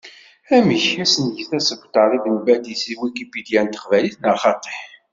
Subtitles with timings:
[0.55, 4.75] Amek, ad nget asebter i Ben Badis deg Wikipedia n teqbaylit neɣ xaṭi?